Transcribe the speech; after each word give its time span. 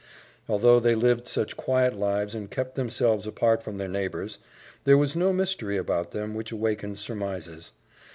Although 0.49 0.79
they 0.79 0.95
lived 0.95 1.27
such 1.27 1.55
quiet 1.55 1.95
lives 1.95 2.33
and 2.33 2.49
kept 2.49 2.73
themselves 2.73 3.27
apart 3.27 3.61
from 3.61 3.77
their 3.77 3.87
neighbors, 3.87 4.39
there 4.83 4.97
was 4.97 5.15
no 5.15 5.31
mystery 5.31 5.77
about 5.77 6.09
them 6.09 6.33
which 6.33 6.51
awakened 6.51 6.97
surmises. 6.97 7.71